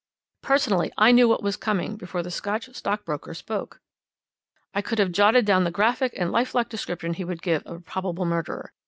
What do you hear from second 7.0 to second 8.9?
he would give of a probable murderer.